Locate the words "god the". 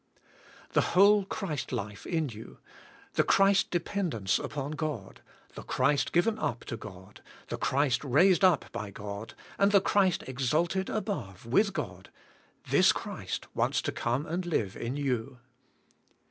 4.71-5.61, 6.75-7.57